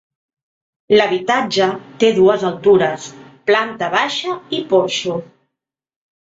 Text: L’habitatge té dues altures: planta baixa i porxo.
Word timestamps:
L’habitatge 0.93 1.67
té 2.03 2.09
dues 2.15 2.45
altures: 2.49 3.05
planta 3.51 3.91
baixa 3.97 4.35
i 4.59 4.63
porxo. 4.73 5.21